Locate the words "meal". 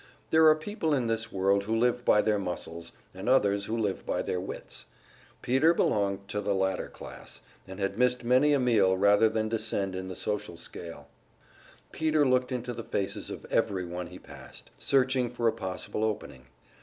8.59-8.97